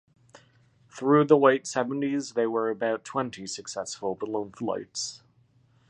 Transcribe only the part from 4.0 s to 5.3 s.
balloon flights.